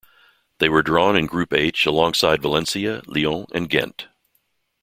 [0.57, 4.07] They were drawn in Group H alongside Valencia, Lyon and Gent.